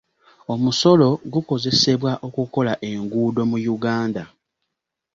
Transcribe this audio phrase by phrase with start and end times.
[0.53, 4.23] Omusolo gukozesebwa okukola enguudo mu Uganda.